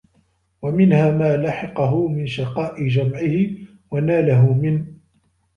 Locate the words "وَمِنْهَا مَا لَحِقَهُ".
0.61-2.07